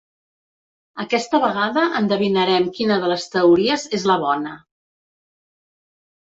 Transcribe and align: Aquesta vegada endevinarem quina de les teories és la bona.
Aquesta 1.03 1.41
vegada 1.43 1.83
endevinarem 1.99 2.65
quina 2.79 2.97
de 3.03 3.11
les 3.13 3.27
teories 3.37 3.87
és 3.99 4.07
la 4.13 4.17
bona. 4.25 4.57